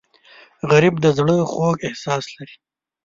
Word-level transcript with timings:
غریب 0.69 0.95
د 1.01 1.05
زړه 1.17 1.35
خوږ 1.51 1.77
احساس 1.87 2.23
لري 2.35 2.55